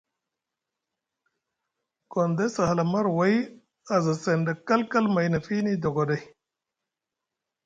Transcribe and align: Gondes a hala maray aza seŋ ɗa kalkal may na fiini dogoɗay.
Gondes 2.11 2.55
a 2.61 2.63
hala 2.69 2.83
maray 2.93 3.35
aza 3.95 4.13
seŋ 4.23 4.39
ɗa 4.45 4.53
kalkal 4.67 5.05
may 5.13 5.27
na 5.31 5.39
fiini 5.45 5.73
dogoɗay. 5.83 6.21